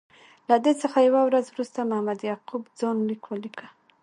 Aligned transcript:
له 0.49 0.55
دې 0.65 0.73
څخه 0.81 0.97
یوه 1.07 1.21
ورځ 1.27 1.45
وروسته 1.49 1.79
محمد 1.89 2.19
یعقوب 2.29 2.63
خان 2.77 2.97
لیک 3.09 3.23
ولیکه. 3.27 3.67